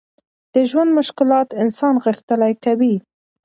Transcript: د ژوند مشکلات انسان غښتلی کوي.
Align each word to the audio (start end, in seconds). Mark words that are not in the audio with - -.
د 0.53 0.55
ژوند 0.69 0.91
مشکلات 0.99 1.49
انسان 1.63 1.93
غښتلی 2.05 2.53
کوي. 2.63 2.95